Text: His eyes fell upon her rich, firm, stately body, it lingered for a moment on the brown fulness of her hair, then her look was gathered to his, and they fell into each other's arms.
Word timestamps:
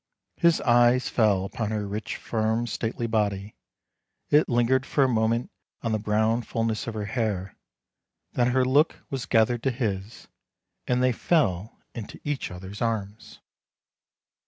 His 0.37 0.59
eyes 0.61 1.09
fell 1.09 1.45
upon 1.45 1.69
her 1.69 1.87
rich, 1.87 2.15
firm, 2.17 2.65
stately 2.65 3.05
body, 3.05 3.53
it 4.31 4.49
lingered 4.49 4.83
for 4.83 5.03
a 5.03 5.07
moment 5.07 5.51
on 5.83 5.91
the 5.91 5.99
brown 5.99 6.41
fulness 6.41 6.87
of 6.87 6.95
her 6.95 7.05
hair, 7.05 7.55
then 8.31 8.47
her 8.47 8.65
look 8.65 9.05
was 9.11 9.27
gathered 9.27 9.61
to 9.61 9.69
his, 9.69 10.27
and 10.87 11.03
they 11.03 11.11
fell 11.11 11.77
into 11.93 12.19
each 12.23 12.49
other's 12.49 12.81
arms. 12.81 13.41